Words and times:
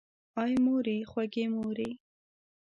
آی 0.41 0.53
مورې 0.65 0.97
خوږې 1.11 1.45
مورې! 1.55 1.89